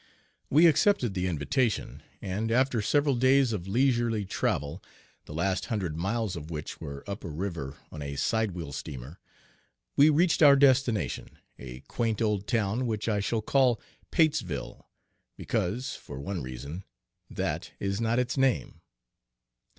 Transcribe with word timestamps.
We 0.49 0.65
accepted 0.65 1.13
the 1.13 1.27
invitation, 1.27 2.01
and 2.23 2.49
after 2.51 2.81
several 2.81 3.13
days 3.13 3.53
of 3.53 3.67
leisurely 3.67 4.25
travel, 4.25 4.81
the 5.25 5.33
last 5.35 5.67
hundred 5.67 5.95
miles 5.95 6.35
of 6.35 6.49
which 6.49 6.81
were 6.81 7.07
up 7.07 7.23
a 7.23 7.29
river 7.29 7.77
on 7.91 8.01
a 8.01 8.15
sidewheel 8.15 8.73
steamer, 8.73 9.19
we 9.95 10.09
reached 10.09 10.41
our 10.41 10.55
destination, 10.55 11.37
a 11.59 11.81
quaint 11.81 12.19
old 12.19 12.47
town, 12.47 12.87
which 12.87 13.07
I 13.07 13.19
shall 13.19 13.43
call 13.43 13.79
Patesville, 14.09 14.89
because, 15.37 15.95
for 15.95 16.19
one 16.19 16.41
reason, 16.41 16.83
that 17.29 17.69
is 17.79 18.01
not 18.01 18.17
its 18.17 18.37
name. 18.37 18.81